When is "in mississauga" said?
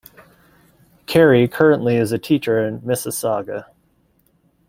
2.67-3.67